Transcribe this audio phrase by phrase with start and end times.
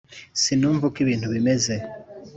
[0.41, 1.75] sinumva uko ibintu bimeze